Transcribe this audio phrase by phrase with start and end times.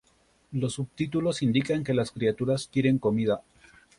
[0.51, 3.43] Los subtítulos indican que las criaturas quieren comida.